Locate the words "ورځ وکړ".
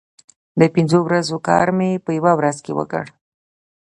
2.39-3.05